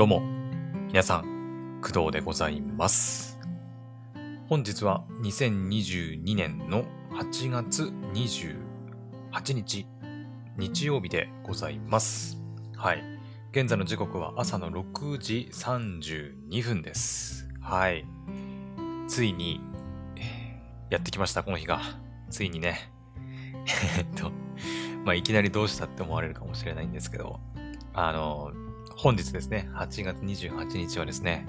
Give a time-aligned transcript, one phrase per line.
[0.00, 0.22] どうも、
[0.88, 3.38] 皆さん、工藤でございます。
[4.48, 9.86] 本日は2022年の8月28日、
[10.56, 12.40] 日曜日でございます。
[12.78, 13.04] はい。
[13.50, 17.46] 現在の時刻は朝の6時32分です。
[17.60, 18.06] はい。
[19.06, 19.60] ついに、
[20.88, 21.78] やってきました、この日が。
[22.30, 22.90] ついにね。
[23.98, 24.32] えっと、
[25.04, 27.38] まあ、いきなりどうしたって思われるかもしれないんですけど、
[27.92, 28.50] あの、
[29.02, 31.46] 本日ですね、8月28日はですね、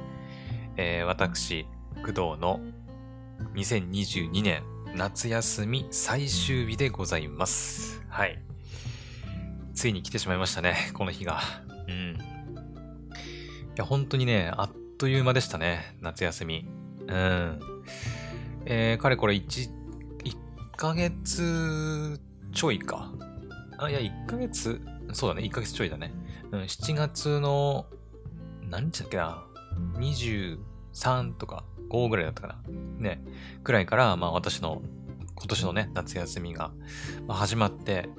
[0.77, 1.65] えー私、
[1.95, 2.61] 工藤の
[3.55, 4.63] 2022年
[4.95, 8.05] 夏休み最終日でございます。
[8.07, 8.41] はい。
[9.73, 11.41] ついに来てしまいましたね、この日が。
[11.89, 12.15] うん。
[12.15, 12.19] い
[13.75, 16.65] や、本当にね、あっという間でしたね、夏休み。
[17.05, 17.59] うん。
[18.63, 19.69] えー、かれこれ1、
[20.23, 20.37] 1
[20.77, 22.17] ヶ月
[22.53, 23.11] ちょいか。
[23.77, 24.79] あ、いや、1ヶ月、
[25.11, 26.13] そうだね、1ヶ月ちょいだね。
[26.51, 27.87] うん、7月の、
[28.69, 29.43] 何日だっけな
[29.95, 32.63] ?23 とか5ぐらいだったかな？
[32.99, 33.23] ね。
[33.63, 34.81] くらいから、まあ私の
[35.41, 36.71] 今年のね、夏休みが、
[37.27, 38.09] 始まって、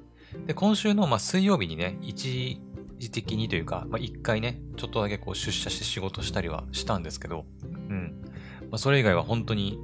[0.46, 2.60] で、今週の、まあ、水曜日にね、一
[2.98, 8.22] 時的にというか、まあ、一回ね、ちょっとだけこう出社して仕事したりはしたんですけど、うん。
[8.62, 9.78] まあ、それ以外は本当に、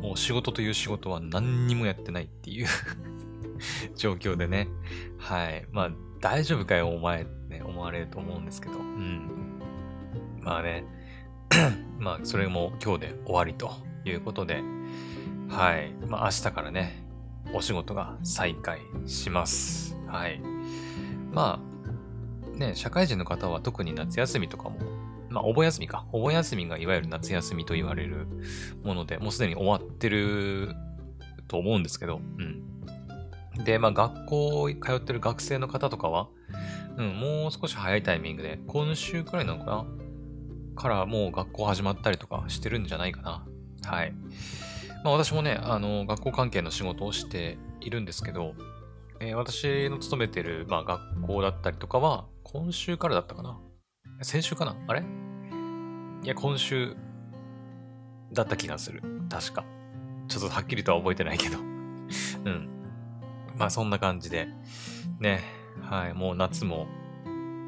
[0.00, 2.66] もう仕事という仕事は何にもやってないっていう
[3.96, 4.68] 状況でね。
[5.18, 5.66] はい。
[5.72, 8.78] まあ、大丈夫かよ、お前っ、ね、思われると思うんですけど。
[8.78, 9.60] うん。
[10.40, 10.84] まあね。
[11.98, 13.72] まあ、それも今日で終わりと
[14.04, 14.62] いうことで、
[15.48, 15.92] はい。
[16.08, 17.04] まあ、明日からね、
[17.52, 19.96] お仕事が再開します。
[20.06, 20.40] はい。
[21.32, 21.60] ま
[22.54, 24.78] あ、ね、社会人の方は特に夏休みとかも、
[25.28, 26.06] まあ、お盆休みか。
[26.12, 28.26] お盆休みがいわゆる夏休みと言われる
[28.82, 30.74] もので、もうすでに終わってる
[31.48, 33.64] と思うんですけど、うん。
[33.64, 36.28] で、まあ、学校通ってる学生の方とかは、
[36.96, 39.86] うん、もう少し早いタイミングで、今週くらいなのかな？
[40.74, 43.46] からもう学校始まったりとかしてるんじゃないかな。
[43.84, 44.12] はい。
[45.04, 48.54] まあ私もね、あの、学校関係の仕事をしているんですけど、
[49.20, 53.58] えー私の勤めてる、まあ学校だったりとかは、今週からだったかな？
[54.22, 54.76] 先週かな？
[54.86, 55.02] あれ？
[56.22, 56.94] いや、今週
[58.32, 59.02] だった気がする。
[59.30, 59.64] 確か。
[60.28, 61.58] ちょっとはっきりとは覚えてないけど。
[62.44, 62.68] うん。
[63.56, 64.48] まあそんな感じで、
[65.20, 65.40] ね、
[65.82, 66.86] はい、もう夏も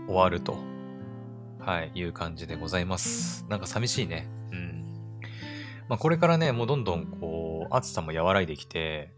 [0.07, 0.57] 終わると、
[1.61, 3.45] はい、いう感じでございます。
[3.49, 4.29] なんか寂しいね。
[4.53, 4.85] うん。
[5.89, 9.13] まあこれからね、もうどんどんこう、暑さも和らいできて、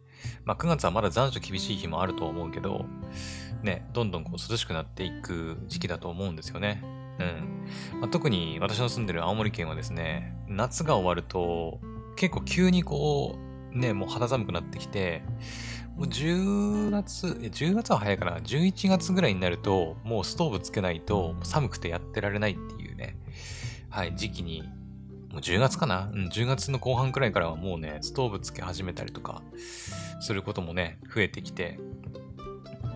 [0.45, 2.87] まあ9月はまだ残暑厳しい日もあると思うけど、
[3.62, 6.83] ね、どんどんこう涼しくなっていく時期だと思うんですよね。
[7.21, 8.00] うん。
[8.00, 11.81] まあ、特に私の住んでる青森県はですね、夏が終わると、
[12.17, 13.39] 結構急にこ
[13.73, 15.23] う、ね、もう肌寒くなってきて、
[16.00, 23.19] もう10月、10月は早いかな ?11 月ぐらいになると、もうストーブつけないと寒くてやってられないっていうね、
[23.91, 24.62] はい、時期に、
[25.31, 26.11] もう10月かな？
[26.11, 29.43] うん、10月の後半くらいからはもうね、ストーブつけ始めたりとか、
[30.22, 31.78] することもね、増えてきて、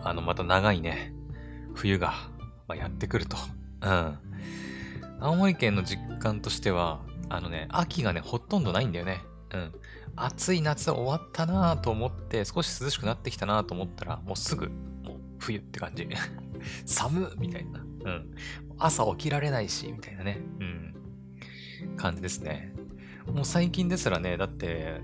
[0.03, 1.13] あの、また長いね、
[1.75, 2.15] 冬が、
[2.67, 3.37] まあ、やってくると。
[3.83, 4.19] うん。
[5.21, 9.21] 青森県の実感としては、あのね、秋がね、ほとんどないんだよね。
[9.53, 9.75] うん。
[10.17, 16.09] 暑い夏終わったなぁと思って、少し涼しくなってきたなぁと思ったら、もうすぐ、もう冬って感じ。
[16.87, 17.81] 寒っみたいな。
[17.81, 18.31] うん。
[18.79, 20.41] 朝起きられないし、みたいなね。
[20.61, 20.95] うん。
[21.97, 22.73] 感じですね。
[23.27, 25.01] もう最近ですらね、だって、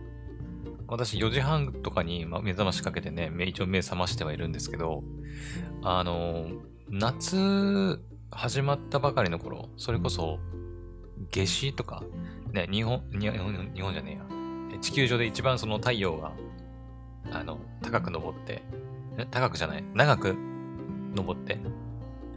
[0.87, 5.05] 私4時半とかに目覚ましかけてね、一応目覚ましてはいるんですけど、
[5.83, 6.49] あの、
[6.89, 8.01] 夏
[8.33, 10.41] 始まったばかりの頃、それこそ
[11.31, 12.03] 夏至とか、
[12.53, 14.40] ね、日本日本じゃねえや。
[14.81, 16.33] 地球上で一番その太陽が、
[17.33, 18.63] あの、高く昇って、
[19.31, 20.37] 高くじゃない、長く
[21.17, 21.59] 昇って、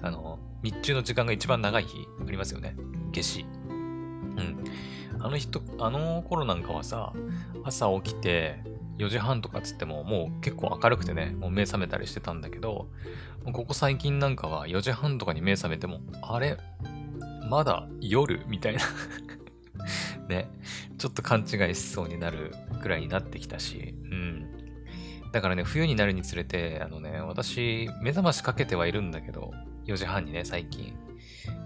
[0.02, 2.76] あの、日中の時間が一番長い日ありますよね。
[3.12, 3.46] 夏至。
[3.72, 4.64] うん。
[5.20, 7.14] あの人、あの頃なんかはさ、
[7.64, 8.62] 朝起きて
[8.98, 12.90] 4時半とかつってももう結構明るくてね、もう目覚めたりしてたんだけど、
[13.46, 16.58] ここ最近なんかは4時半とかに目覚めても、あれ？
[17.50, 18.46] まだ夜？
[18.48, 18.82] みたいな
[20.30, 20.50] ね、
[20.98, 24.46] ちょっと勘違いしそうになるくらいになってきたし、うん。
[25.32, 29.52] だからね、冬になるにつれて、あのね、私、目覚ましかけてはいるんだけど、
[29.86, 30.96] 4時半にね、最近。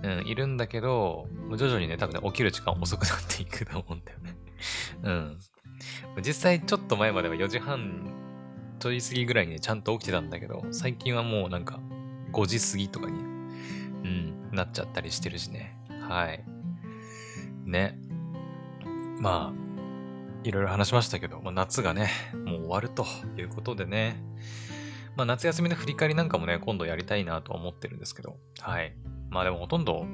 [0.03, 4.35] うん、いるんだけど、徐々にね、多分ね、起きる時間遅くなっていくと思うんだよね。
[5.03, 5.37] うん。
[6.23, 8.11] 実際ちょっと前までは4時半
[8.79, 11.79] ちょい過ぎぐらいにね、ちゃんと起きてたんだけど、最近はもうなんか
[12.31, 15.75] 5時過ぎとかに、うん、なっちゃったりしてるしね。
[16.07, 16.43] はい。
[17.65, 17.99] ね。
[19.19, 19.67] まあ、
[20.43, 22.09] いろいろ話しましたけど、まあ、夏がね、
[22.45, 23.05] もう終わると
[23.37, 24.21] いうことでね。
[25.17, 28.37] まあ夏休みの振り返りなんかもね、今度やりたいなと思ってるんですけど。
[28.59, 28.93] はい。
[29.31, 30.05] まあでもほとんど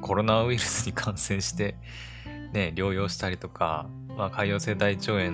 [0.00, 1.74] コロナウイルスに感染して、
[2.52, 5.32] ね、療養したりとか、まあ、潰瘍性大腸炎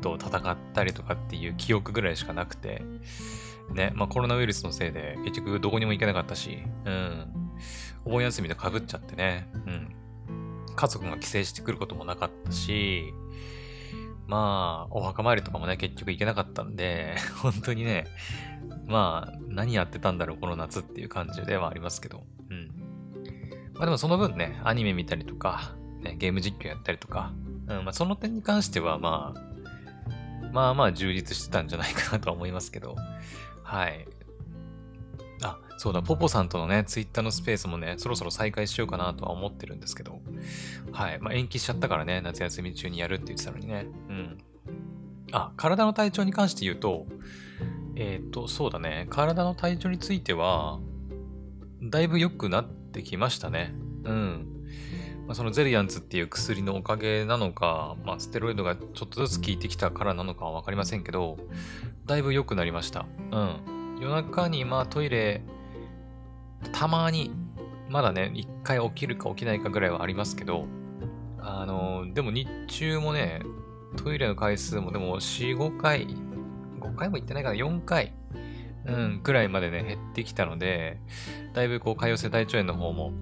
[0.00, 2.82] と戦ったりとかっていう記憶ぐらいしかなくて、
[3.74, 7.26] ね、まあコロナウイルスのせいで結局どこにも行けなかったし、うん。
[8.06, 9.94] お盆休みで被っちゃってね、うん。
[10.78, 13.12] 家族が帰省してくることもなかったし、
[14.28, 18.06] まあ、お墓参りとかもね、結局行けなかったんで、 本当にね、
[18.86, 22.68] まあ、何やってたんだろう、この夏っていう感じではありますけど、うん。
[23.74, 27.32] まあでもその分ね、アニメ見たりとか、ね、ゲーム実況やったりとか、
[27.66, 32.94] うん、まあその点に関しては、まあ、まあまあ充実してたんじゃないかなとは思いますけど、
[33.64, 34.06] はい。
[35.78, 40.20] あ、そうだ、ポポさんとのね、ツイッターのスペースもね、そろそろ再開しようかなとは思ってるんですけど、
[40.92, 41.18] はい。
[41.20, 43.86] まあ、延期しちゃったからね、夏休み中にやるって言ってたのにね。
[44.08, 44.38] うん。
[45.32, 47.06] あ、体の体調に関して言うと、
[47.96, 50.80] えっ、ー、と、そうだね、体の体調については、
[51.82, 53.74] だいぶ良くなってきましたね。
[54.04, 54.58] うん。
[55.26, 61.36] まあ、そのゼリアンツっていう薬のおかげなのか、まあ、ステロイドがちょっとずつ効いてきたからなのかはわかりませんけど、
[62.06, 63.04] だいぶ良くなりました。
[63.30, 63.98] うん。
[64.00, 65.42] 夜中にまあトイレ、
[66.72, 67.32] たまに、
[67.88, 70.66] まだね、一回起きるか起きないかぐらいはありますけど、
[71.40, 73.42] あの、でも日中もね、
[73.96, 76.06] トイレの回数もでも4、5回、
[76.80, 78.12] 5回も行ってないかな、4回、
[78.84, 81.00] うん、くらいまでね、減ってきたので、
[81.54, 83.12] だいぶこう、潰瘍性大腸炎の方も、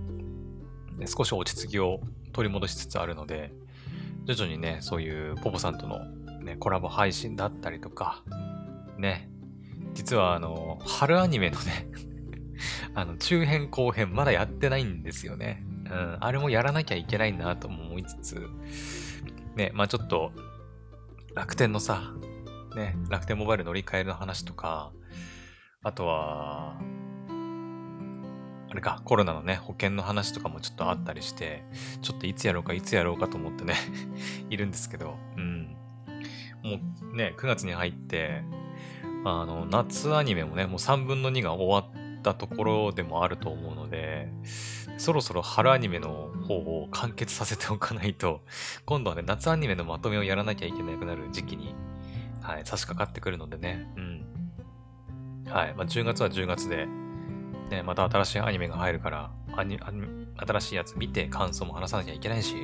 [0.97, 2.01] ね、少し落ち着きを
[2.33, 3.53] 取り戻しつつあるので、
[4.25, 6.05] 徐々にね、そういうポポさんとの、
[6.43, 8.23] ね、コラボ配信だったりとか、
[8.99, 9.31] ね、
[9.95, 11.87] 実はあの、春アニメのね
[12.95, 15.65] あの、中編後編まだやってないんですよね。
[15.85, 18.49] うん、あれもやらなきゃいけないなとも思いつつ、
[19.55, 20.33] ね、まあちょっと、
[21.35, 22.15] 楽天のさ、
[22.75, 24.93] ね、楽天モバイル乗り換えの話とか、
[25.83, 26.79] あとは、
[28.69, 31.63] あれか、コロナのね、保険の話とかもちょっとあったりして、
[32.03, 33.75] ちょっといつやろうか、いつやろうかと思ってね
[34.51, 35.77] いるんですけど、うん。
[36.63, 36.79] も
[37.13, 38.43] うね、9月に入って、
[39.25, 44.29] あの、夏アニメもね、もう3分の2が終わってたところでもあると思うので、
[44.99, 48.43] そろそろ春アニメの方を完結させておかないと、
[48.85, 51.75] 今度はね、夏アニメのまとめをやらなきゃいけなくなる時期に、
[52.43, 54.27] はい、差し掛かってくるのでね、うん。
[55.49, 56.87] はい、まあ、10月は10月で、
[57.71, 62.55] ね、また新しいアニメが入るから、アニアニ新しいやつ見て感想も話さなきゃいけないし、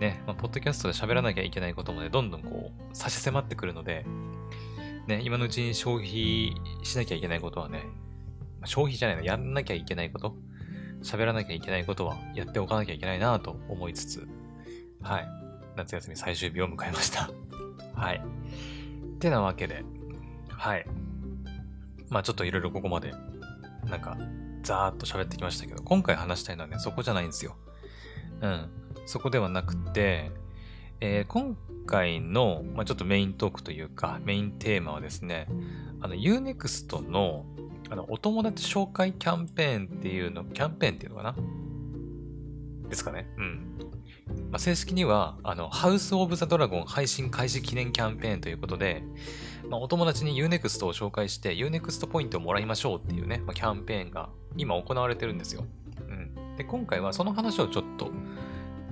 [0.00, 4.04] ね、まあ、ポッドキャストで喋らなきゃいけないこともね、どんどんこう、差し迫ってくるので、
[5.06, 7.86] ね、今のうちに消費しなきゃいけないことはね、
[8.66, 10.36] 消費じゃないの、やんなきゃいけないこと、
[11.02, 14.28] 喋らなきゃいけないことはやっておかなきゃいけないなと思いつつ、
[15.02, 15.28] はい。
[15.76, 17.30] 夏休み最終日を迎えました。
[17.94, 18.16] はい。
[18.16, 19.84] ってなわけで、
[20.48, 20.86] はい。
[22.08, 23.12] まあちょっといろいろここまで、
[23.84, 24.16] なんか、
[24.62, 27.56] ざーっと喋ってきましたけど、今回話したいのはね、そこじゃないんですよ。
[28.40, 28.68] うん。
[29.06, 30.32] そこではなくて、
[31.00, 35.46] えー、今回の、まあ、ちょっとメイントークというか、メインテーマはですね、
[36.00, 37.46] あの、Unext の、
[37.90, 41.36] あの、お友達紹介キャンペーンっていうの、キャンペーンっていうのかな？
[42.88, 43.28] ですかね。
[43.36, 43.78] うん。
[44.50, 49.02] まあ、正式には、あの、ハウス・オブ・ザ・ドラゴン配信開始記念キャンペーンということで、
[49.68, 55.64] まあ、お友達に Unext を紹介して、Unext ポイントをもらいましょうっていうね、まあ、キャンペーンが今行われてるんですよ。
[56.08, 56.56] うん。
[56.56, 58.10] で、今回はその話をちょっと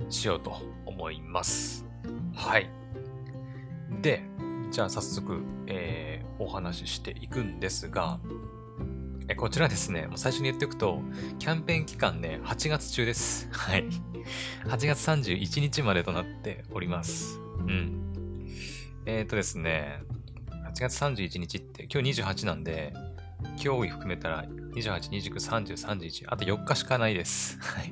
[0.09, 1.85] しようと思います。
[2.33, 2.69] はい。
[4.01, 4.23] で、
[4.71, 8.19] じゃあ早速、えー、お話ししていくんですが、
[9.27, 11.01] えこちらですね、もう最初に言っておくと、
[11.39, 13.47] キャンペーン期間ね、8月中です。
[13.51, 13.85] はい。
[14.65, 17.39] 8月31日までとなっております。
[17.59, 18.45] うん。
[19.07, 20.03] えっ、ー、とですね、
[20.71, 22.93] 8月31日って今日28なんで、
[23.63, 27.57] 今日含めたら28、29、30、31、あと4日しかないです。
[27.59, 27.91] はい。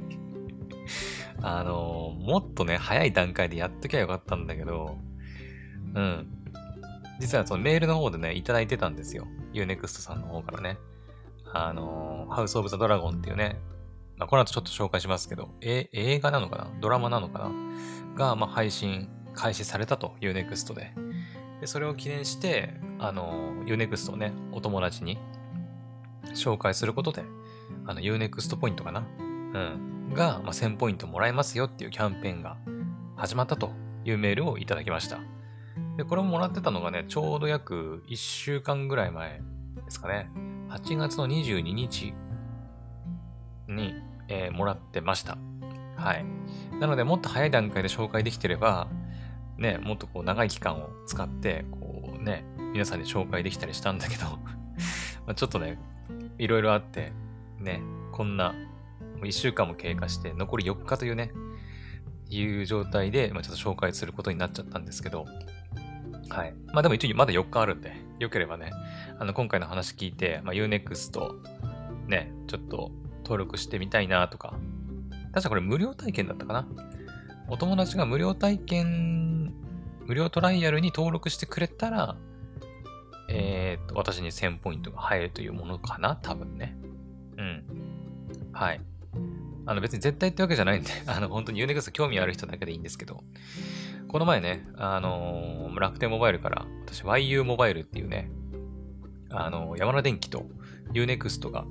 [1.41, 4.99] あのー、もっとね、早い段階でやっときゃよかったんだけど、
[5.95, 6.27] うん。
[7.19, 9.27] 実はそのメールの方でね、いただいてたんですよ。
[9.53, 10.77] Unext さんの方からね。
[11.53, 13.59] あの、ハウス・オブ・ザ・ドラゴンっていうね、
[14.17, 16.67] まあ、この後ちょっと紹介しますけど、え、映画なのかな？
[16.81, 17.51] ドラマなのかな？
[18.15, 20.93] が、まあ、配信開始されたと、Unext で。
[21.61, 25.17] で、それを記念して、あのー、Unext をね、お友達に
[26.35, 27.23] 紹介することで、
[27.85, 29.07] あの、Unext ポイントかな？
[29.19, 30.13] うん。
[30.13, 32.57] が、まあ、1000ポイントもらえますよっていうキャンペーンが
[33.15, 33.71] 始まったと
[34.05, 35.19] いうメールをいただきました。
[35.97, 39.41] で、これももらってたのがね、ちょうど約1週間ぐらい前
[39.85, 40.29] ですかね。
[40.73, 42.15] 8月の22日
[43.67, 43.93] に、
[44.27, 45.37] えー、もらってました。
[45.95, 46.25] はい。
[46.79, 48.87] なので、もっと早い段階で紹介できてれば、
[49.59, 54.39] ね、もっとこう長い期間を使って、こうね、皆さんに紹介できたりしたんだけど
[55.27, 55.77] まちょっとね、
[56.39, 57.13] いろいろあって、
[57.59, 57.79] ね、
[58.11, 58.55] こんな
[59.21, 61.31] 1週間も経過して、残り4日というね、
[62.29, 65.27] いう状態で、まあ、ちょっと紹介することになっちゃったんですけど、
[66.33, 66.55] はい。
[66.73, 68.71] まあでも一応まだ4日あるんで、よければね、
[69.19, 71.19] あの、今回の話聞いて、まあ、Unext、
[72.07, 72.91] ね、ちょっと
[73.23, 74.55] 登録してみたいなとか、
[75.31, 76.67] 確かこれ無料体験だったかな
[77.49, 79.53] お友達が無料体験、
[80.07, 82.15] 無料トライアルに登録してくれたら、
[83.29, 86.75] えー、っと、私に1000ポイントが入るというものかな多分ね。
[87.37, 87.63] うん。
[88.51, 88.81] はい。
[89.65, 93.23] あの別に絶対ってわけじゃないんで、 あの本当に Unext 興味ある人だけでいいんですけど、
[94.13, 98.29] この前ね、あのー、楽天モバイルから、私 YU モバイルっていうね、
[99.31, 100.45] あのー、山田電機と
[100.93, 101.65] Unext が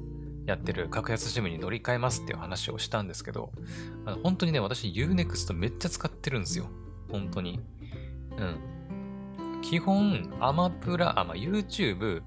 [0.45, 3.53] やってる格安 SIM に乗り換えますっていう話をしたんですけど、
[4.07, 6.67] あの本当にね、私 Unext めっちゃ使ってるんですよ。
[7.13, 7.61] 本当に。
[8.37, 9.61] うん。
[9.61, 12.23] 基本、アマプラ、あ、まあ、YouTube、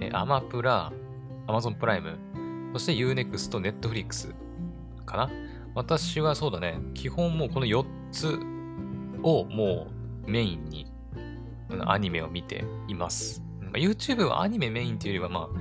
[0.00, 0.90] えアマプラ、
[1.46, 2.16] Amazon プライム、
[2.72, 4.32] そして Unext、Netflix
[5.04, 5.30] かな。
[5.74, 8.38] 私はそうだね、基本もうこの4つ
[9.22, 9.88] をも
[10.26, 10.92] うメインに
[11.86, 13.42] アニメを見ています。
[13.74, 15.58] YouTube はアニメメインっていうよりは、まあ、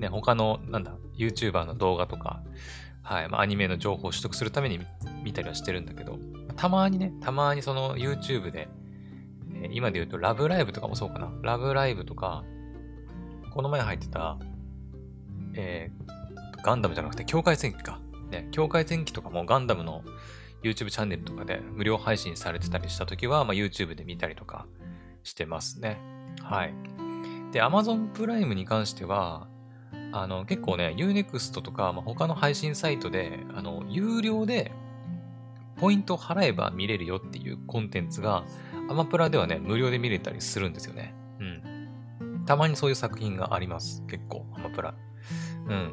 [0.00, 2.42] ね、他の、なんだ、YouTuber の動画とか、
[3.02, 4.80] はい、まあ、アニメの情報を取得するために
[5.22, 6.18] 見たりはしてるんだけど、
[6.56, 8.68] たまにね、たまにその YouTube で、
[9.62, 11.32] え、今で言うとラブライブとかもそうかな。
[11.42, 12.44] ラブライブとか、
[13.52, 14.38] この前入ってた、
[15.54, 18.00] えー、ガンダムじゃなくて境界戦記か。
[18.30, 20.02] ね、境界戦記とかもガンダムの
[20.62, 24.66] YouTube チャンネルとかで無料配信されてたりしたときは、まあ、YouTube で見たりとか
[25.22, 25.98] してますね。
[26.42, 26.74] はい。
[27.52, 29.48] で、Amazon プライムに関しては、
[30.12, 34.72] あの、結構ね、Unext とか、まあ、他の配信サイトで、あの、有料で、
[35.76, 38.44] ポイントを払えば見れるよっていうコンテンツが、
[38.90, 41.14] アマプラではね、無料で見れたりするんですよね。
[41.40, 42.44] うん。
[42.46, 44.02] たまにそういう作品があります。
[44.08, 44.94] 結構、アマプラ。
[45.68, 45.92] うん。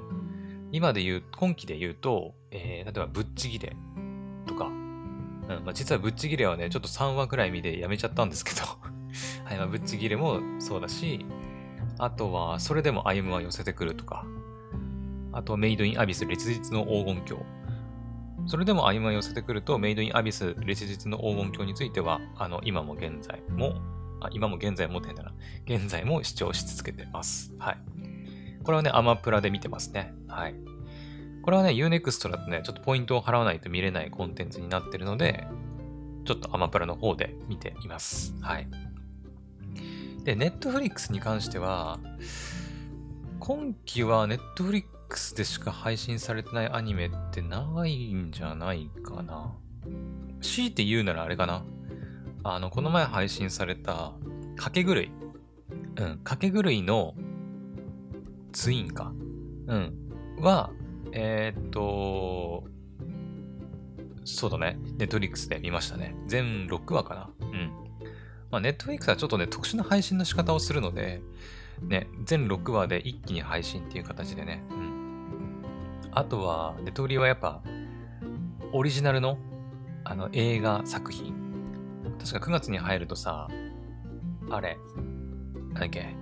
[0.72, 3.76] 今で言う、今期で言うと、えー、例えば、ぶっちぎれ、
[5.48, 8.62] まあ、実はぶっちぎれはね、ちょっと3話くらい見てやめちゃったんですけど
[9.46, 11.26] はい、まあ、ぶっちぎれもそうだし、
[11.98, 14.26] あとは、それでも歩むは寄せてくるとか、
[15.32, 17.44] あと、メイドインアビス、烈日の黄金鏡。
[18.48, 23.76] それでも歩むは寄せてくると、メイドインアビス、烈日の黄金鏡については、あの、今も現在も、
[24.22, 25.34] あ今も現在もってんだな。
[25.66, 27.54] 現在も視聴し続けてます。
[27.60, 27.78] はい。
[28.64, 30.14] これはね、アマプラで見てますね。
[30.28, 30.56] はい。
[31.46, 35.48] これはね、Unext だとね、ちょっとポイントを払わないと見れないコンテンツになってるので、
[36.26, 38.34] ちょっとアマプラの方で見ています。
[38.42, 38.68] はい。
[40.24, 42.00] で、ネットフリックスに関しては、
[43.40, 49.54] 今期はネットフリックスでしか配信されてないアニメってないんじゃないかな。
[50.42, 51.64] 強いて言うならあれかな。
[52.44, 54.14] あの、この前配信された、
[54.56, 55.12] かけ狂い。
[55.98, 57.14] うん、かけ狂いの
[58.52, 59.14] ツインか。
[59.68, 59.94] うん。
[60.42, 60.72] は、
[61.18, 62.66] えー、っと、
[64.26, 64.78] そうだね。
[64.98, 66.14] ネットリックスで見ましたね。
[66.28, 67.30] 全6話かな。
[67.40, 67.72] うん。
[68.52, 71.22] まあ、ネットフリックスはちょっとね、特殊な配信の仕方をするので、
[71.82, 74.62] ね、全6話で一気に配信っていう形でね。
[74.72, 75.62] うん。
[76.12, 77.62] あとは、ネトフリはやっぱ、
[78.74, 79.38] オリジナルの、
[80.04, 81.34] あの、映画作品。
[82.20, 83.48] 確か9月に入るとさ、
[84.50, 86.14] あれ、なんだっけ、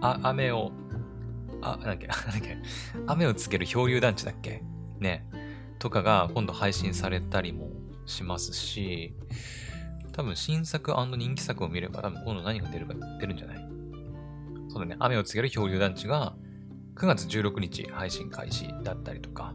[0.00, 0.72] あ、雨を、
[1.62, 2.56] あ、なんだっけ、 なんだっけ、
[3.06, 4.62] 雨をつける漂流団地だっけ？
[5.00, 5.26] ね。
[5.78, 7.70] とかが今度配信されたりも
[8.06, 9.14] しますし、
[10.12, 13.58] 多分新作人気作を見れば多分今度何が出るか出るんじゃない？
[14.68, 16.34] そうだね、雨を告げる漂流団地が
[16.96, 19.54] 9月16日配信開始だったりとか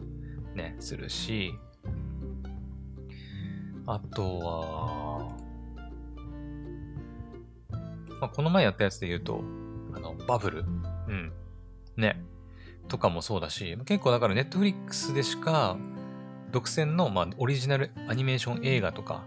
[0.55, 1.53] ね、するし、
[3.86, 5.38] あとは、
[8.22, 9.43] まあ、この前やったやつで言うと、
[9.93, 10.60] あの、バブル？
[10.62, 10.63] う
[11.12, 11.33] ん。
[11.97, 12.23] ね。
[12.88, 15.77] とかもそうだし、結構だからネットフリックスでしか
[16.51, 19.25] 独占の、まあ、オリジナルアニメーション映画とか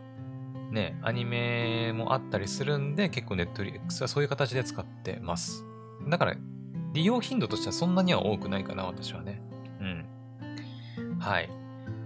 [0.70, 5.64] ね、アニメもあったりするんで、結構ネットフリックスはそういう形で使ってます。
[6.08, 6.36] だから、
[6.92, 9.40] 利用頻度としてはそんなには多くないかな、私はね。
[9.80, 11.18] うん。
[11.18, 11.50] はい。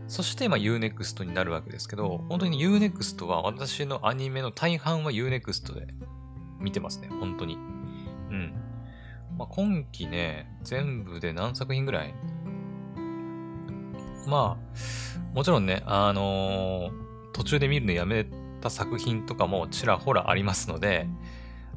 [0.08, 5.94] そして、まあ、Unext になるわけですけど、本当に Unext は私のアニメの大半は Unext で
[6.58, 7.54] 見てますね、本当に。
[7.54, 8.54] うん。
[9.40, 12.14] まあ、今期ね、全部で何作品ぐらい？
[14.26, 18.26] まあ、もちろんね、あのー、途中で見るのやめ
[18.60, 21.08] た作品とかもちらほらありますので、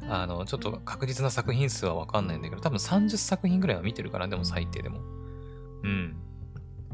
[0.06, 4.98] あの、ちょっと確実な作品数はわかんないんだけど、多分30作品ぐらいは見てるかな、でも最低でも。
[5.84, 6.16] うん。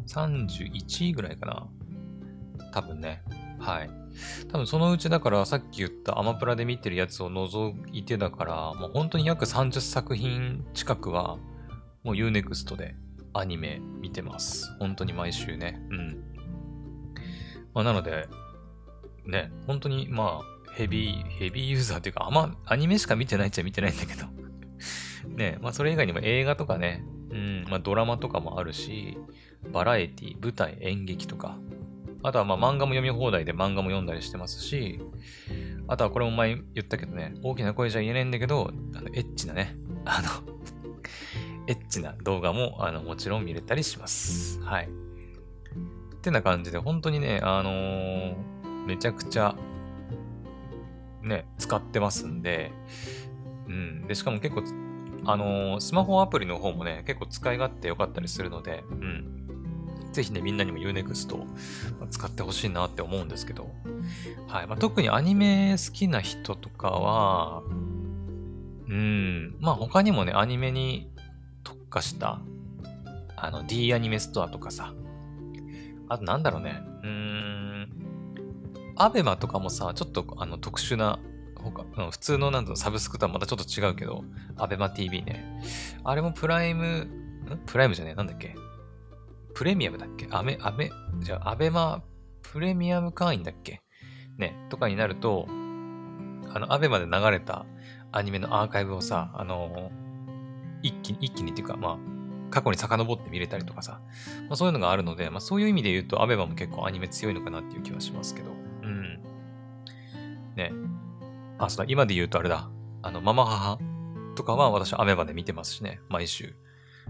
[0.06, 1.66] 31位ぐらいかな。
[2.72, 3.24] 多分ね。
[3.58, 3.90] はい。
[4.50, 11.38] 多分そのうちだからさっき言ったアマプラで見てるやつを除いてだから、もう本当に約30作品近くは
[12.02, 12.94] もう Unext で
[13.32, 14.74] アニメ見てます。
[14.78, 15.80] 本当に毎週ね。
[15.90, 16.30] うん。
[17.74, 18.28] まあ、なので、
[19.26, 24.26] ね、本当にまあ、ヘビー、ヘビーユーザーっていうか、あんまアニメしか見てないっちゃ見てないんだけど。
[25.28, 29.18] ね、まあそれ以外にも映画とかね、うん、まあドラマとかもあるし、
[29.72, 31.58] バラエティ、舞台、演劇とか、
[32.22, 35.00] あとはまあ漫画も読み放題で漫画も読んだりしてますし、
[35.88, 40.28] あとはこれも前言ったけどね、大きな声じゃ言えないんだけど、あのエッチなね、あの、
[41.66, 44.60] エッチな動画もあのもちろん見れたりします。
[44.62, 44.88] はい。
[46.20, 48.34] ってな感じで、本当にね、あのー
[48.86, 49.54] めちゃくちゃ、
[51.22, 52.72] ね、使ってますんで、
[53.68, 54.06] うん。
[54.06, 54.62] で、しかも結構、
[55.24, 59.39] あのースマホアプリの方もね、結構使い勝手良かったりするので、うん。
[60.12, 61.46] ぜひね、みんなにも Unext を
[62.10, 63.70] 使ってほしいなって思うんですけど、
[64.48, 64.66] はい。
[64.66, 67.62] まあ、特にアニメ好きな人とかは、
[68.88, 69.56] うん。
[69.60, 71.10] まあ、他にもね、アニメに
[71.62, 72.40] 特化した、
[73.36, 74.92] あの、D アニメストアとかさ、
[76.08, 77.88] あとなんだろうね、うーん、
[78.96, 81.20] アベマとかもさ、ちょっとあの特殊な、
[81.54, 84.24] 他うん普通のなんサブスクとはまたちょっと違うけど、
[84.56, 85.62] アベマ TV ね。
[86.02, 87.60] あれもプライム、ん？
[87.66, 88.56] プライムじゃねえ、なんだっけ？
[89.54, 90.28] プレミアムだっけ？
[90.30, 92.02] アメ、アメ、じゃあ、アベマ
[92.42, 93.82] プレミアム会員だっけ？
[94.38, 97.66] ね、とかになると、あの、アベマで流れた
[98.12, 99.90] アニメのアーカイブをさ、あの
[100.82, 101.98] 一気に、一気にっていうか、まあ、
[102.50, 104.00] 過去に遡って見れたりとかさ、
[104.48, 108.50] まあ、そういうのがあるので、まあ、そういう意味で言うと、アベマも結構アニメ強いのかなっていう気はしますけど。
[108.82, 109.20] うん。
[110.56, 110.72] ね。
[111.58, 112.70] あ、そうだ、今で言うとあれだ。
[113.02, 113.78] あの、ママ母
[114.34, 116.56] とかは私アベマで見てますしね、毎週。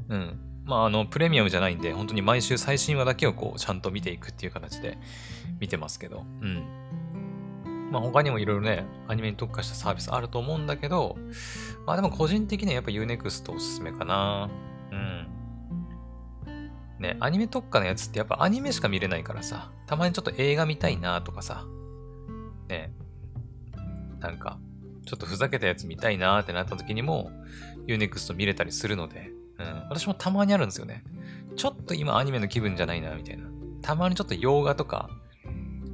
[0.08, 0.40] うん。
[0.70, 4.98] まあ、あの、プレミアムじゃないんで、本当に毎週最新話だけをこう、ちゃんと見ていくっていう形で
[5.58, 6.24] 見てますけど。
[6.40, 7.90] うん。
[7.90, 11.18] まあ、他にもいろいろね、アニメに特化したサービスあると思うんだけど、
[11.86, 14.48] まあでも個人的にはやっぱ Unext おすすめかな。
[14.92, 15.26] うん。
[17.00, 21.64] ね、アニメ特化のやつってやっぱアニメしか見れないからさ、たまにちょっと映画見たいなとかさ、
[22.68, 22.92] ね、
[24.20, 24.60] なんか、
[25.04, 27.32] ちょっとふざけたやつ見たいなってなった時にも、
[27.88, 31.04] Unext 見れたりするので、うん、私もたまにあるんですよね。
[31.56, 33.44] ちょっと今アニメの気分じゃないな、みたいな。
[33.82, 35.10] たまにちょっと洋画とか、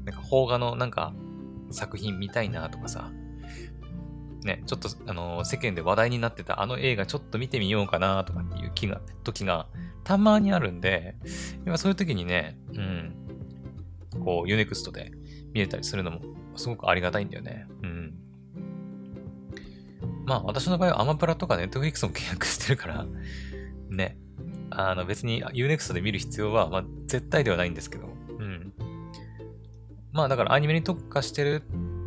[0.04, 1.12] なんか邦画のなんか
[1.70, 3.10] 作品見たいなとかさ、
[4.44, 9.66] ね、ちょっと、あの世間で話題になってたあの映画ちょっと見てみようかなとかっていう気が、時が
[10.04, 11.16] たまにあるんで、
[11.66, 13.14] 今そういう時にね、うん、
[14.24, 15.10] こう、ユネクストで
[15.52, 16.20] 見れたりするのも
[16.54, 17.66] すごくありがたいんだよね。
[17.82, 18.14] うん。
[20.24, 23.06] まあ、私の場合はアマプラとかネットフリックスも契約してるから、
[23.90, 24.18] ね、
[24.70, 28.72] あの別に Unext で見る必要は、まあ、絶対ではないんですけど、うん。
[30.12, 31.62] まあ、だからアニメに特化してる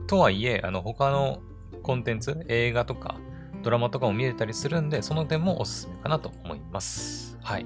[0.07, 1.41] とはいえ、あの、他の
[1.83, 3.19] コンテンツ、映画とか、
[3.61, 7.37] ドラマとかも見れたりするんで、その点もおすすめかなと思います。
[7.41, 7.65] はい。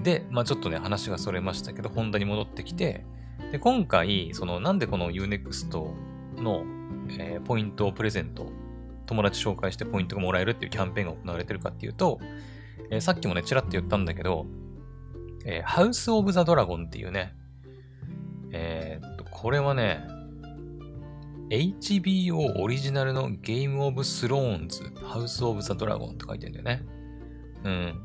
[0.00, 3.04] で、まあちょっとね、話がそれましたけど、ホンダに戻ってきて、
[3.52, 5.68] で、今回、その、なんでこの Unext
[6.36, 6.64] の、
[7.18, 8.50] えーポイントをプレゼント、
[9.08, 12.20] 友達紹介してポイントがもらえるっていうキャンペーンが行われてるかっていうと、
[12.90, 14.46] えーさっきもね、ちらっと言ったんだけど、
[15.44, 17.34] えー、ハウス・オブ・ザ・ドラゴンっていうね、
[18.52, 20.06] えーっと、これはね、
[21.50, 26.86] HBO オリジナルのゲーム・オブ・スローンズ、ハウス・オブ・ザ・ドラゴンって書いてるんだよね。
[27.64, 28.04] うん。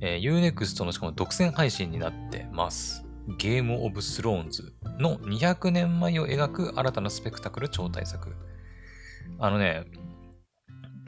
[0.00, 3.04] えー、Unext のしかも独占配信になってます。
[3.36, 8.34] ゲーム・オブ・スローンズの200年前を描く新たなスペクタクル超大作。
[9.38, 9.84] あのね、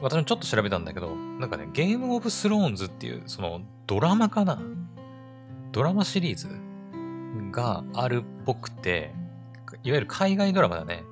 [0.01, 4.59] 私もちょっと調べたんだけど、なんかね、ゲーム・オブ・スローンズっていう、そのドラマかな？
[5.73, 6.49] ドラマシリーズ
[7.53, 9.15] があるっぽくて、
[9.83, 11.05] いわゆる海外ドラマだね。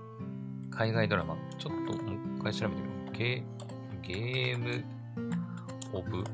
[0.70, 1.36] 海外ドラマ。
[1.58, 3.12] ちょっともう一回調べてみよう。
[3.12, 3.44] ゲ
[4.02, 4.84] ゲーム・
[5.92, 6.24] オブ・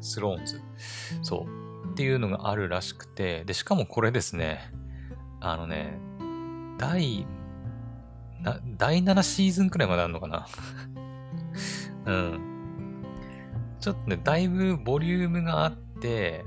[0.00, 0.60] スローンズ。
[1.22, 1.88] そう。
[1.92, 4.60] っていうのがあるらしくて、で、しかもこれですね、
[5.40, 5.98] あのね、
[6.78, 7.26] 第、
[8.42, 10.46] な第7シーズンくらいまであるのかな？
[12.06, 12.40] うん。
[13.80, 16.44] ちょっとね、だいぶボリュームがあって、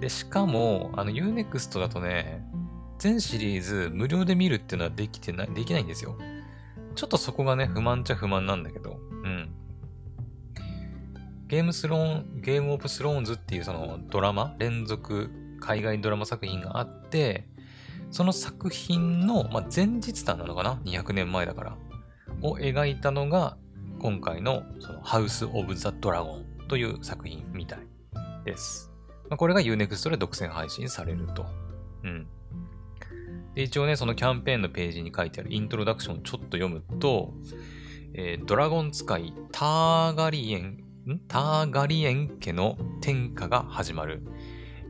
[0.00, 2.44] で、しかも、あの、Unext だとね、
[2.98, 6.16] 全シリーズ無料で見るっていうのはできてない、できないんですよ。
[6.94, 9.48] ちょっとそこがね、不満っちゃ不満なんだけど、うん。
[11.48, 17.48] ゲームスローン、ゲームオブスローンズっていうそのドラマ、連続海外ドラマ作品があって、
[18.14, 21.76] その作品の、まあ、前日談なのかな ?200 年前だから。
[22.42, 23.56] を描いたのが、
[23.98, 27.80] 今回のそのハウス・オブ・ザ・ドラゴンという作品みたい
[28.44, 28.92] です。
[29.28, 31.44] まあ、これが Unext で独占配信されると。
[32.04, 32.28] うん。
[33.56, 37.34] で、一応ね、そのキャンペーンのページに書いてあるイントロダクションをちょっと読むと、
[38.14, 41.20] えードラゴン使いターガリエンん？
[41.26, 44.22] ターガリエン家の天下が始まる。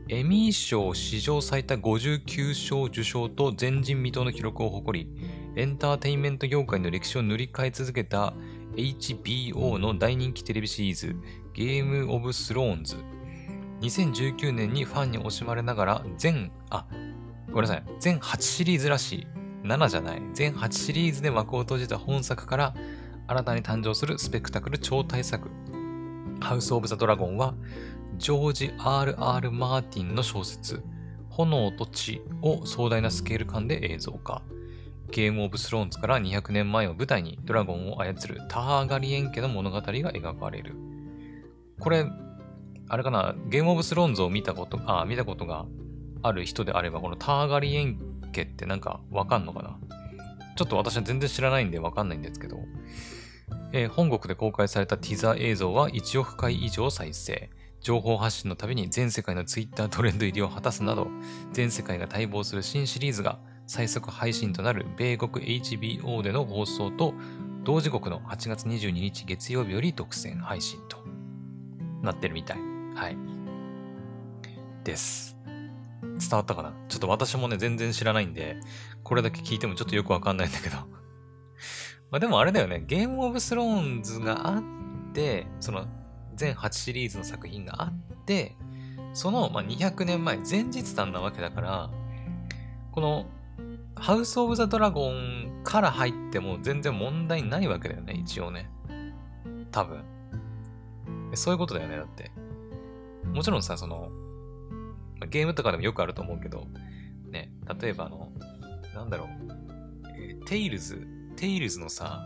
[0.07, 5.09] エミー賞史上最多59賞受賞と前人未到の記録を誇り、
[5.55, 8.35] エンターテインメント業界の歴史を塗り替え続けた
[8.75, 11.15] HBO の大人気テレビシリーズ、
[11.53, 12.97] ゲームオブスローンズ。
[13.81, 16.85] 2019年にファンに惜しまれながら、全、あ、
[17.47, 19.27] ごめんなさい、全8シリーズらしい。
[19.63, 20.21] 7じゃない。
[20.35, 22.75] 全8シリーズで幕を閉じた本作から、
[23.25, 25.49] 新たに誕生するスペクタクル超大作。
[26.41, 27.55] ハウス・オブ・ザ・ドラゴンは、
[28.17, 29.51] ジョージ・ R.R.
[29.51, 30.81] マーティンの小説、
[31.29, 34.41] 炎と血を壮大なスケール感で映像化。
[35.11, 40.75] ゲームオブスローンズから200年前を舞台にドラゴンを操るターガリエン家の物語が描かれる。
[41.79, 42.05] これ、
[42.87, 45.65] あれかな、ゲームオブスローンズを見たこと、あ、見たことが
[46.21, 47.99] ある人であれば、このターガリエン
[48.31, 49.77] 家ってなんかわかんのかな？
[50.55, 52.59] ちょっと私は全然知らないんでわかんないんですけど、
[53.73, 57.49] えー、本国で公開されたティザー映像は1億回以上再生。
[57.85, 61.07] 情報発信のたびに全世界のツイッタートレンド入りを果たすなど、
[61.51, 67.13] 全世界が待望する新シリーズが最速配信となる米国 HBO での放送と、
[67.63, 70.97] 同時刻の8月22日月曜日より独占配信と
[72.01, 72.57] なってるみたい。
[72.95, 73.17] はい。
[74.83, 75.37] です。
[76.01, 76.73] 伝わったかな？
[76.89, 78.57] ちょっと私もね、全然知らないんで、
[79.03, 80.77] これだけ聞いてもちょっとよくわかんないんだけど。
[82.09, 84.63] まあでもあれだよね、ゲームオブスローンズがあっ
[85.13, 85.85] て、その
[86.35, 87.93] 全8シリーズの作品があっ
[88.25, 88.55] て、
[89.13, 91.89] その、ま、200年前、前日談なわけだから、
[92.91, 93.25] この、
[93.95, 98.69] ハウス・オブ・ザ・ドラゴンから入っても全然問題ないわけだよね、一応ね。
[99.71, 100.03] 多分。
[101.33, 102.31] そういうことだよね、だって。
[103.33, 104.09] もちろんさ、その、
[105.29, 106.67] ゲームとかでもよくあると思うけど、
[107.29, 108.31] ね、例えばあの、
[108.93, 112.23] なんだろう、テイルズ、テイルズのさ、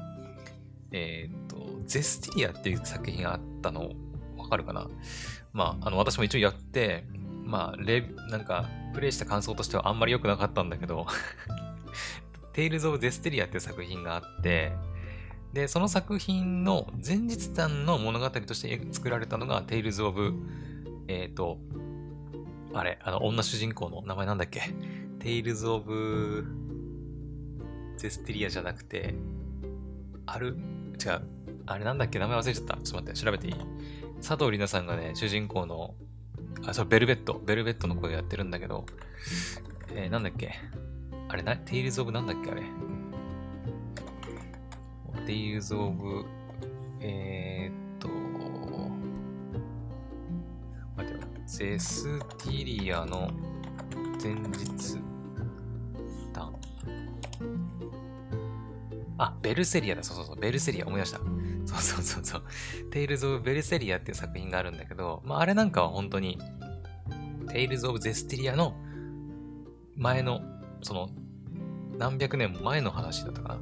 [0.91, 3.91] えー、っと、ゼスティリアっていう作品があったの、
[4.37, 4.87] わかるかな？
[5.51, 7.03] まあ、あの、私も一応やって、
[7.43, 11.05] まあ、レ、なんか、プレイした感想としてはあんまり良くなかったんだけど
[12.53, 14.71] テイルズ・オブ・ゼスティリアっていう作品があって、
[15.53, 20.33] で、その作品の前日譚の物語として作られたのが、テイルズ・オブ、
[21.07, 21.57] えっ、ー、と、
[22.71, 24.61] あれ、あの、女主人公の名前なんだっけ？
[25.19, 26.45] テイルズ・オブ・
[27.97, 29.15] ゼスティリアじゃなくて、
[30.27, 30.55] ある、
[31.03, 31.21] 違う。
[31.71, 32.73] あれなんだっけ名前忘れちゃった。
[32.77, 33.53] ちょっと待って、調べていい？
[33.53, 35.93] 佐藤里奈さんがね、主人公の、
[36.65, 37.39] あ、そう、ベルベット。
[37.45, 38.87] ベルベットの声やってるんだけど、
[39.93, 40.55] えー、なんだっけ？
[41.27, 42.63] あれな、テイルズ・オブなんだっけあれ？
[45.27, 46.25] テイルズ・オブ、
[47.01, 48.07] えー、っと、
[50.97, 51.27] 待ってよ。
[51.45, 53.29] ゼスティリアの
[54.21, 54.97] 前日
[59.19, 60.03] あ、ベルセリアだ。
[60.03, 60.35] そうそうそう。
[60.39, 60.87] ベルセリア。
[60.87, 61.19] 思い出した。
[61.69, 62.43] そうそうそうそう。
[62.89, 66.39] テイルズ・オブ・ベルセリアっていう作品があるんだけど、まあ、あれなんかは本当に、
[67.51, 68.75] テイルズ・オブ・ゼスティリアの
[69.95, 70.41] 前の、
[70.81, 71.09] その、
[71.97, 73.59] 何百年も前の話だったかなっ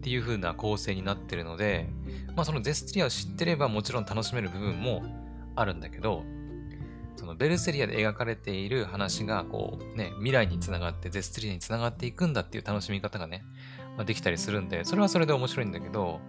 [0.00, 1.88] ていう風な構成になってるので、
[2.34, 5.02] まあそのゼスティリアを知ってればもちろん楽しめる部分も
[5.56, 6.22] あるんだけど、
[7.16, 13.44] そのベルセリアで描かれている話がこうね、未来につながってゼスティリアにつながっていくんだっていう楽しみ方がね、
[13.96, 16.20] まあ、できたりするんで、それはそれで面白いんだけど、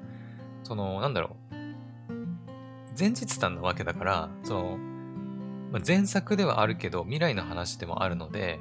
[0.63, 1.53] その、なんだろう。
[2.97, 4.77] 前日談なわけだから、その、
[5.71, 8.59] まあ、前作ではあるけど、未来の話でもあるので、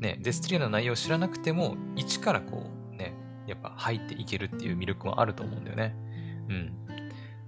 [0.00, 3.14] ね、デスティリアの内容を知らなくても、一からこう、ね、
[3.46, 5.94] やっぱ入っていけるっていう魅力もあると思うんだよね。
[6.48, 6.72] うん。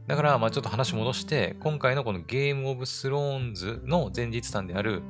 [0.06, 5.02] だから、まあちょっと話戻して、今回のこのゲームオブスローンズの前日談である、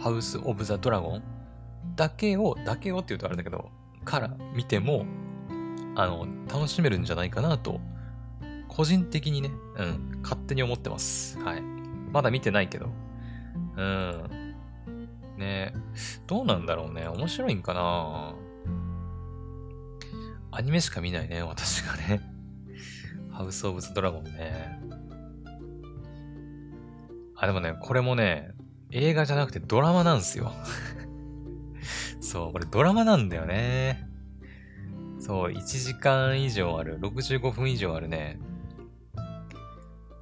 [0.00, 1.22] ハウス・オブ・ザ・ドラゴン
[1.94, 3.70] だけを、だけをって言うとあれだけど、
[4.04, 5.04] から見ても、
[5.94, 7.80] あの、楽しめるんじゃないかなと、
[8.68, 11.38] 個人的にね、うん、勝手に思ってます。
[11.40, 11.62] はい。
[12.12, 12.90] まだ見てないけど。
[13.76, 14.54] うん。
[15.36, 15.72] ね
[16.26, 17.06] どうなんだろうね。
[17.08, 18.34] 面白いんかな
[20.50, 22.20] アニメしか見ないね、私がね。
[23.30, 24.80] ハウス・オブ・ズ・ドラゴンね。
[27.36, 28.50] あ、でもね、これもね、
[28.90, 30.52] 映画じゃなくてドラマなんですよ。
[32.20, 34.08] そう、これドラマなんだよね。
[35.20, 38.40] そう、1時間以上ある、65分以上あるね、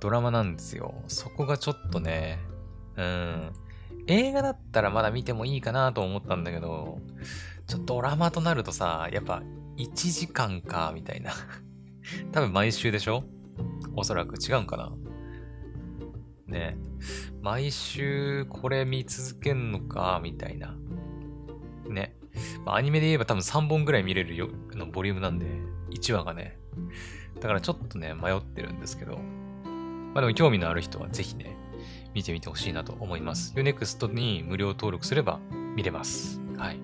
[0.00, 0.94] ドラマなんですよ。
[1.08, 2.38] そこがちょっとね、
[2.96, 3.52] うん。
[4.06, 7.00] 映画だったらまだ見てもいいかなと思ったんだけど、
[7.66, 9.42] ちょっとドラマとなるとさ、やっぱ
[9.76, 11.32] 1時間か、みたいな。
[12.32, 13.24] 多分毎週でしょ？
[13.96, 14.92] おそらく違うんかな
[16.46, 16.76] ね
[17.40, 20.76] 毎週これ見続けんのか、みたいな。
[21.88, 22.16] ね。
[22.64, 25.46] ま、アニメで言えば多分3本ぐらい見れるよのボリュームなんで、
[25.90, 26.58] 1話がね。
[27.40, 29.18] だからちょっとね、迷ってるんですけど。
[30.16, 31.54] まあでも興味のある人はぜひね、
[32.14, 33.52] 見てみてほしいなと思います。
[33.54, 35.40] Unext に無料登録すれば
[35.74, 36.40] 見れます。
[36.56, 36.80] はい。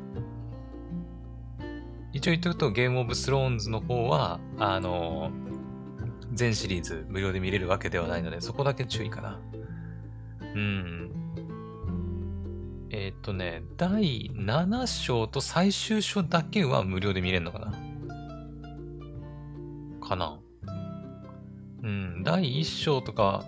[2.12, 9.40] 一応言っておくと、ゲームオブスローンズの方は、あのー、全シリーズ無料で見れるわけではないので、そこだけ注意かな。
[10.54, 11.10] うん。
[12.90, 17.72] えっ、とね、第7章と最終章だけは無料で見れるのかな
[20.06, 20.41] かな
[21.82, 23.44] うん、第1章とか、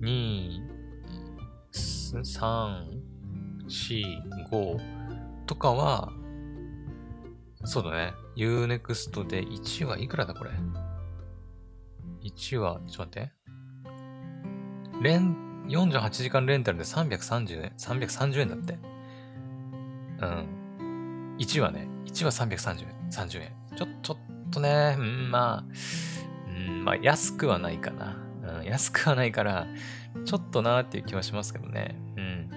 [0.00, 0.60] 2、
[1.72, 2.84] 3、
[3.66, 4.80] 4、5
[5.46, 6.12] とかは、
[7.64, 8.14] そうだね。
[8.36, 10.50] Unext で1はいくらだこれ
[12.22, 13.32] ？1は、ちょっと待って。
[15.02, 18.78] レン、48時間レンタルで330円、330円だって。
[20.20, 21.36] うん。
[21.38, 23.52] 1はね、1は330円、30円。
[23.76, 25.72] ちょ、ちょっとね、うん、まあ、
[26.84, 28.16] まあ、安くはないかな。
[28.60, 29.66] うん、安くはないから、
[30.24, 31.96] ちょっとなーっていう気はしますけどね。
[32.16, 32.50] うん。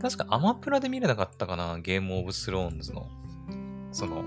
[0.00, 3.08] 確かアマプラで見れなかったかなゲームオブスローンズの。
[3.90, 4.24] その、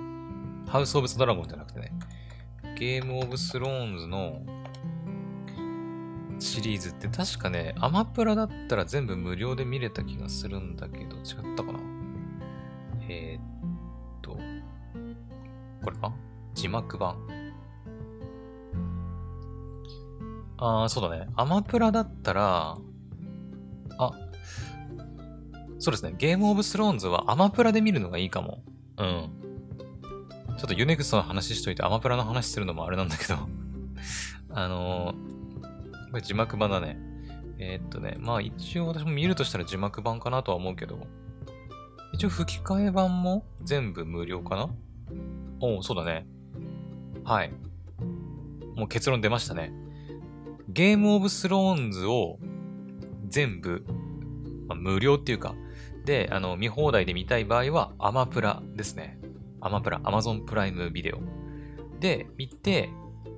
[0.68, 1.94] ハウスオブザドラゴンじゃなくてね。
[2.78, 4.42] ゲームオブスローンズの
[6.40, 11.20] シリーズって確かね、アマプラだったら全部無料で見れた気がするんだけど、違
[11.54, 11.80] ったかな
[13.10, 13.42] えー、っ
[14.22, 14.38] と、
[15.84, 16.14] これか？
[16.54, 17.37] 字幕版。
[20.58, 21.28] ああ、そうだね。
[21.36, 22.78] アマプラだったら、
[24.00, 24.12] あ、
[25.80, 26.16] そうですね。
[26.18, 28.64] ゲームオブスローンズはアマプラで見るのがいいかも。
[28.98, 29.30] うん。
[30.58, 33.36] ちょっと U-NEXT の話しといてアマプラの話するのもあれなんだけど
[34.50, 36.98] あのー、これ字幕版だね。
[37.60, 41.00] えー、っとね、まあ一応私も見るとしたら字幕版かなとは思うけど、
[42.14, 44.70] 一応吹き替え版も全部無料かな？
[45.60, 46.26] おお、そうだね。
[47.24, 47.52] はい。
[48.76, 49.72] もう結論出ましたね。
[50.70, 52.40] ゲームオブスローンズを
[53.28, 53.86] 全部、
[54.68, 55.56] まあ、無料っていうか、
[56.06, 59.20] で、あの、見放題で見たい場合は、アマプラですね。
[59.60, 61.20] アマプラ、アマゾンプライムビデオ。
[62.00, 62.90] で、見て、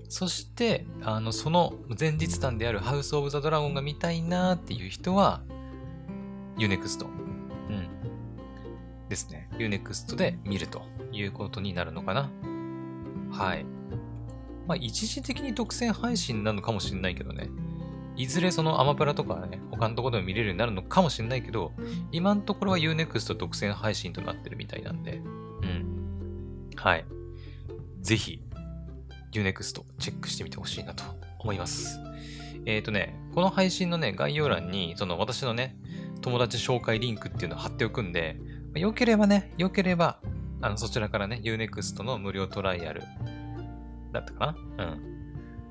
[0.08, 5.42] そして、あの、その前日談であるハウス・オブ・ザ・ドラゴンが見たいなーっていう人は、
[6.58, 7.06] U-NEXT。
[7.06, 7.88] うん。
[9.08, 9.50] ですね。
[9.58, 12.30] U-NEXT で見るということになるのかな。
[13.32, 13.66] はい。
[14.70, 17.50] まあ、一時的に独占配信なのかもしれないけどね。
[18.16, 21.72] いずれそのアマプラとかね、他のところでも見れるようになるのかもしれないけど、
[22.12, 26.70] 今のところは Unext 独占配信となってるみたいなんで、うん。
[26.76, 27.06] はい。
[28.02, 28.44] ぜひ、
[29.34, 31.04] Unext チェックしてみてほしいなと
[31.40, 32.00] 思います。
[32.68, 35.78] えっ、ー、とね、この配信のね、概要欄に、その私のね、
[36.22, 38.38] 友達紹介リンクっていうのを貼っておくんで、
[38.76, 40.20] よければね、よければ、
[40.62, 43.02] あの、そちらからね、Unext の無料トライアル
[44.12, 45.10] だったかなうん。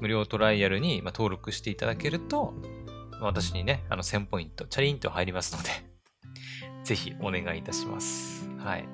[0.00, 2.54] 無料トライアルに、ま登録していただけると
[3.20, 5.70] ま、私にね、あの1000ポイント、チャリンと入りますので
[6.84, 8.48] ぜひお願いいたします。
[8.58, 8.88] はい。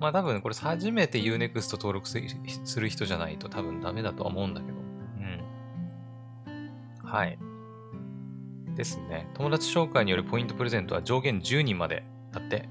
[0.00, 2.20] まあ多分これ初めて Unext 登録す
[2.80, 4.78] る人じゃないと多分ダメだとは思うんだけど。
[4.78, 4.80] う
[7.04, 7.08] ん。
[7.08, 7.38] はい。
[8.74, 9.30] ですね。
[9.34, 12.68] 友達紹介によるポイントプレゼントは上限10人までだって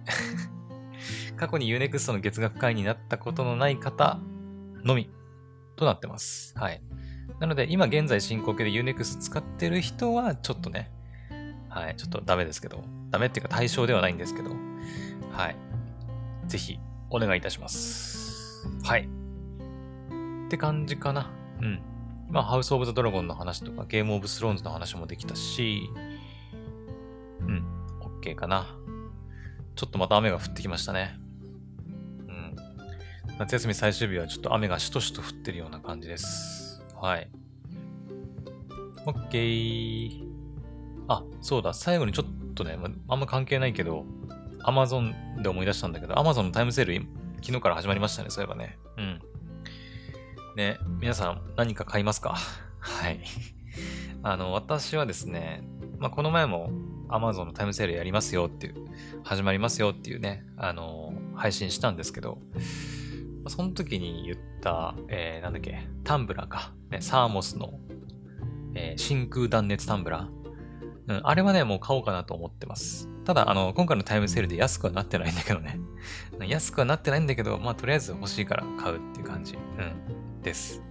[1.35, 4.19] 過去に Unext の月額会員になったことのない方
[4.83, 5.09] のみ
[5.75, 6.53] となってます。
[6.57, 6.81] はい。
[7.39, 10.91] なので、今現在進行形で Unext 使ってる人は、ちょっとね、
[11.69, 14.51] はい、ちょっとダメですけど、ダメっていうか対象ではないんですけど、
[15.31, 15.55] はい。
[16.47, 18.67] ぜひ、お願いいたします。
[18.83, 19.09] はい。
[20.45, 21.31] って感じかな。
[21.61, 21.81] うん。
[22.29, 25.89] まあ、ハウス・オブ・ザ・ドラゴンの話とか、ゲーム・オブ・スローンズの話もできたし、
[27.41, 27.65] うん、
[28.21, 28.67] OK かな。
[29.75, 31.19] ちょっとまた雨が降ってきましたね。
[33.39, 36.81] 夏休み最終日はちょっと雨がしとしと降ってるような感じです。
[36.95, 37.29] はい。
[39.05, 40.23] OK。
[41.07, 41.73] あ、そうだ。
[41.73, 42.77] 最後にちょっとね、
[43.09, 44.05] あんま関係ないけど、
[44.63, 47.05] Amazon で思い出したんだけど、Amazon のタイムセール、
[47.41, 48.77] 昨日から始まりましたね、そういえばね。
[48.97, 49.21] うん。
[50.55, 52.35] ね、皆さん何か買いますか？
[52.79, 53.19] はい。
[54.23, 55.61] あの、私はですね、
[55.99, 56.71] まあ、この前も
[57.09, 58.75] Amazon のタイムセールやりますよっていう、
[59.23, 62.39] 始まりますよっていうね、あの、配信したんですけど、
[63.47, 66.73] その時に言った、えー、なんだっけ、タンブラーか。
[66.89, 67.79] ね、サーモスの、
[68.75, 70.35] えー、真空断熱タンブラー。
[71.07, 73.09] うん、あれはね、もう買おうかなと思ってます。
[73.25, 75.79] ただ、あの、今回のタイムセールで安くはなってないんだけどね。
[76.47, 79.55] 安くはなってないんだけど、まあ、とりあえず欲しいから買うっていう感じ。
[79.55, 80.41] うん。
[80.41, 80.81] です。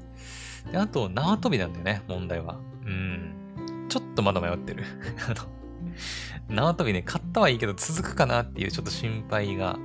[0.70, 2.58] で、あと、縄跳びなんだよね、問題は。
[2.84, 3.86] うん。
[3.88, 4.84] ちょっとまだ迷ってる。
[5.28, 9.78] あの、縄跳びね、買ったはいいけど続くかなっていうちょっと心配が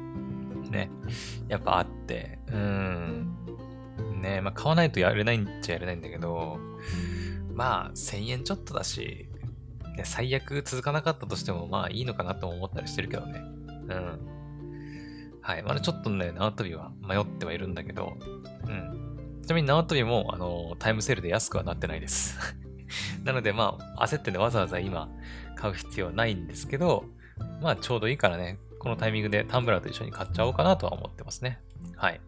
[0.69, 0.89] ね、
[1.47, 3.35] やっぱあって、うん。
[4.21, 6.59] ね、まあ買わないとやれないんちゃやれないんだけど、
[7.53, 9.27] まあ、1000円ちょっとだし、
[9.97, 13.41] ね、最悪続かなかったとしても、まあいいのかなとも思ったりしてるけどね。
[13.89, 14.19] うん。
[15.41, 15.63] はい。
[15.63, 18.17] まだちょっとね、縄跳びは迷ってはいるんだけど、
[18.67, 19.41] うん。
[19.45, 22.37] ちなみに縄跳びも、あの、タイムセールで安くはなってないです。
[23.25, 25.09] なので、まあ、焦ってね、わざわざ今
[25.55, 27.05] 買う必要はないんですけど、
[27.61, 31.59] まあ、ちょうどいいからね、このタイミングでタンブラーと一緒に買っちゃおうかなとは思ってますね。
[31.95, 32.21] はい。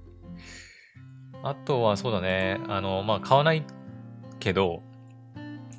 [1.44, 3.66] あとは、そうだね、あの、まあ、買わない
[4.40, 4.84] けど、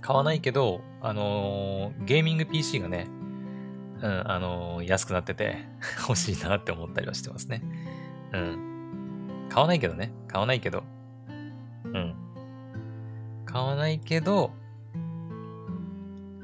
[0.01, 3.07] 買わないけど、あのー、ゲーミング PC がね、
[4.01, 5.59] うん、あのー、安くなってて
[6.09, 7.63] 欲しいなって思ったりはしてますね。
[8.33, 9.47] うん。
[9.49, 10.13] 買わないけどね。
[10.27, 10.83] 買わないけど。
[11.85, 12.15] うん。
[13.45, 14.53] 買わないけど、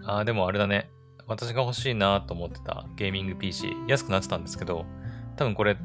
[0.05, 0.91] あ、でもあれだね。
[1.27, 4.87] 私が欲しいなと思ってたゲーミング PC、安くなってたんですけど、
[5.37, 5.77] 多分これ、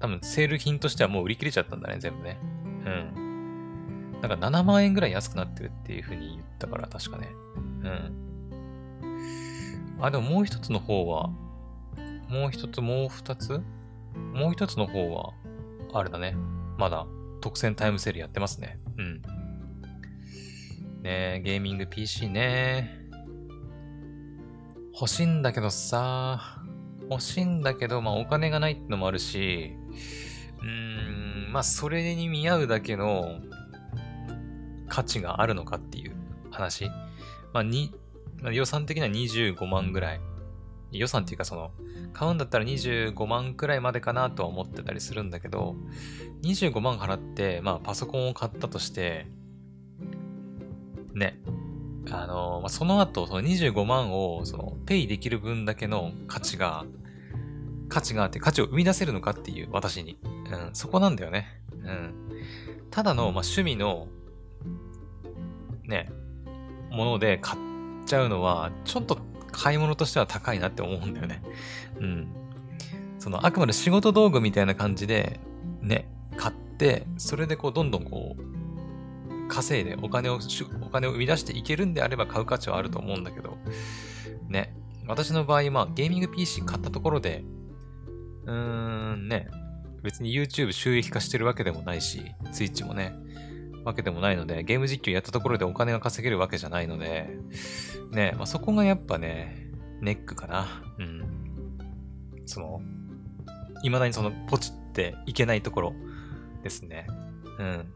[0.00, 2.38] 多分セール品としてはもう売り切れちゃったんだね、全部ね。
[2.86, 4.20] うん。
[4.20, 7.28] なんか7万円ぐらい安くなってるっていう風に言ったから、確かね。
[7.56, 8.12] うん。
[10.00, 11.28] あ、でももう一つの方は、
[12.28, 13.60] もう一つ、もう二つ？
[14.34, 15.32] もう一つの方は、
[15.92, 16.36] あれだね。
[16.76, 17.06] まだ
[17.40, 18.78] 特選タイムセールやってますね。
[18.98, 19.22] うん。
[21.02, 22.98] ねえ、ゲーミング PC ね。
[24.92, 26.60] 欲しいんだけどさ、
[27.08, 29.72] 欲しいんだけど、まあお金がないってのもあるし、
[30.60, 33.40] うーん、まあそれに見合うだけの
[34.88, 36.12] 価値があるのかっていう
[36.50, 36.86] 話。
[37.52, 37.94] まあに、
[38.42, 40.20] まあ、予算的には25万ぐらい。
[40.90, 41.70] 予算っていうかその、
[42.14, 45.76] 買うんだったら25万くらいまでかなとは思ってたりするんだけど、
[46.42, 49.26] 25万払って、まあパソコンを買ったとして、
[51.14, 51.40] ね、
[52.10, 56.84] あの、まあ、その後、その25万を、その、ペイできる分だけの価値が、
[57.88, 60.18] 価値があって、価値を生み出せるのかっていう、私に。
[60.24, 61.62] うん、そこなんだよね。
[61.72, 62.14] うん。
[62.90, 64.08] ただの、まあ、趣味の、
[65.84, 66.10] ね、
[66.90, 67.58] もので買っ
[68.06, 69.18] ちゃうのは、ちょっと
[69.52, 71.42] 買い物としては高いなって思うんだよね。
[72.00, 72.28] うん。
[73.18, 75.40] その、あくまで仕事道具みたいな感じで、
[75.82, 80.38] ね、買って、それでこう、どんどんこう、稼いでお金を、
[80.82, 83.56] お金を生み出していけるんであれば買う価値はあると思うんだけど、
[84.48, 84.74] ね。
[85.06, 87.42] 私の場合、まあ、ゲーミング PC 買ったところで、
[88.48, 89.48] うーん、ね。
[90.02, 93.14] 別に YouTube 収益化してるわけでもないし、Twitch もね、
[93.84, 97.28] わけでもないので、ゲーム実況やったところでお金が稼げるわけじゃないので、
[98.10, 100.82] ね、まあ、そこがやっぱね、ネックかな。
[100.98, 101.78] うん。
[102.46, 102.80] その、
[103.82, 105.92] 未だにその、ポチっていけないところ
[106.62, 107.06] ですね。
[107.58, 107.86] うん。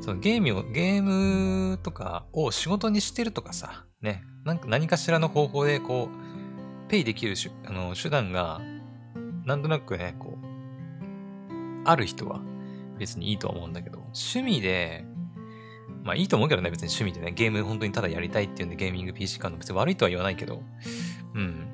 [0.00, 7.34] そのゲームを、ゲームとかを仕事にしてるとかさ、ね、なんか何かしらの方法でこう、ペイできる
[7.66, 8.60] あの手段が、
[9.44, 10.54] なんとなくね、こう、
[11.84, 12.40] ある人は
[12.98, 15.04] 別にいいとは思うんだけど、趣味で、
[16.02, 20.62] まあいいと思うけどね、別に趣味でね、ゲーム本当にただやりたいっていうんでゲーミング PC 買うの別に悪いとは言わないけど、
[21.34, 21.66] うん。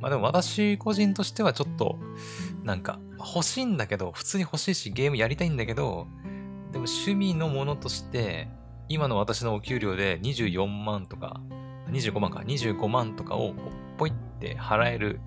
[0.00, 1.98] まあでも私個人としてはちょっと、
[2.62, 6.08] なんか欲しいんだけど、普通に欲しいしゲームやりたいんだけど、
[6.72, 8.48] でも趣味のものとして、
[8.88, 11.40] 今の私のお給料で24万とか、
[11.90, 13.54] 25万か、25万とかを
[13.96, 15.20] ポイって払える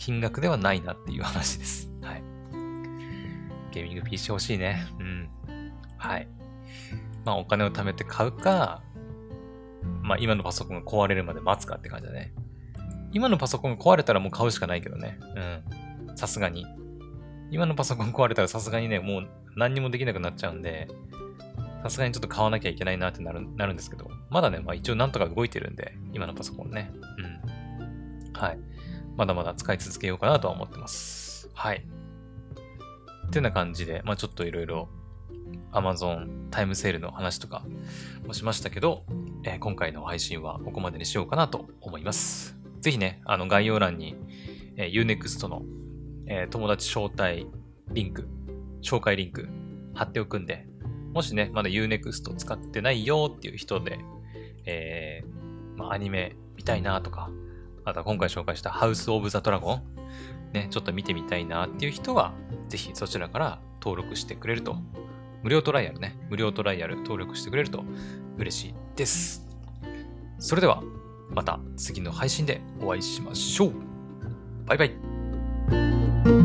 [0.00, 1.92] 金額ではないなっていう話です。
[2.00, 2.22] はい。
[3.70, 4.86] ゲーミング PC 欲しいね。
[4.98, 5.28] うん。
[5.98, 6.26] はい。
[7.26, 8.82] まあお金を貯めて買うか、
[10.02, 12.32] まあ今のパソコンが壊れるまで待つかって感じだね。
[13.12, 15.18] 今のパソコンが壊れたらもう買うしかないけどね。
[16.08, 16.16] うん。
[16.16, 16.64] さすがに。
[17.50, 20.88] 今のパソコン壊れたらさすがにね、もう何にもできなくなっちゃうんで、
[21.82, 26.90] さすがにちょっと買わなきゃいけないなってなるなるんですけど、まだね、まあ一応なんとか動いてるんで、今のパソコンね。
[27.18, 27.22] う
[28.32, 28.32] ん。
[28.32, 28.58] はい。
[29.16, 31.50] まだまだ使い続けようかなとは思ってます。
[31.54, 31.76] はい。
[31.76, 34.88] っていうような感じで、まあちょっといろいろ
[35.72, 37.64] Amazon タイムセールの話とか
[38.26, 39.04] もしましたけど、
[39.44, 42.56] えー、今回の配信はここまでにしようかなと思います。
[42.80, 44.16] ぜひね、あの概要欄に、
[44.76, 45.62] えー、Unext の
[46.30, 47.48] えー、友達招待
[47.92, 48.28] リンク、
[48.82, 49.48] 紹介リンク
[49.94, 50.64] 貼っておくんで、
[51.12, 53.98] もしね、まだ Unext 使ってないよっていう人で、
[54.64, 57.30] えー、まあ、アニメ見たいなとか、
[57.84, 59.82] あとは今回紹介したハウス・オブザ・ドラゴン、
[60.52, 62.32] ね、ちょっと見てみたいなっていう人は、
[62.68, 64.76] ぜひそちらから登録してくれると、
[65.42, 67.84] 無料トライアルね、無料トライアル登録してくれると
[68.36, 69.46] 嬉しいです。
[70.38, 70.82] それでは、
[71.30, 73.72] また次の配信でお会いしましょう。
[74.66, 76.39] バイバイ。